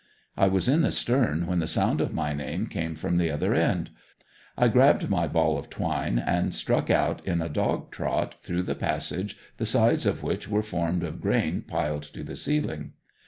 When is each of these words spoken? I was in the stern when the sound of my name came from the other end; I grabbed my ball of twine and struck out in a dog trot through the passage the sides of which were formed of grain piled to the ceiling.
I 0.35 0.47
was 0.47 0.67
in 0.67 0.81
the 0.81 0.91
stern 0.91 1.45
when 1.45 1.59
the 1.59 1.67
sound 1.67 2.01
of 2.01 2.11
my 2.11 2.33
name 2.33 2.65
came 2.65 2.95
from 2.95 3.17
the 3.17 3.29
other 3.29 3.53
end; 3.53 3.91
I 4.57 4.67
grabbed 4.67 5.11
my 5.11 5.27
ball 5.27 5.59
of 5.59 5.69
twine 5.69 6.17
and 6.17 6.55
struck 6.55 6.89
out 6.89 7.23
in 7.27 7.39
a 7.39 7.47
dog 7.49 7.91
trot 7.91 8.33
through 8.41 8.63
the 8.63 8.73
passage 8.73 9.37
the 9.57 9.65
sides 9.67 10.07
of 10.07 10.23
which 10.23 10.47
were 10.47 10.63
formed 10.63 11.03
of 11.03 11.21
grain 11.21 11.61
piled 11.61 12.01
to 12.13 12.23
the 12.23 12.35
ceiling. 12.35 12.93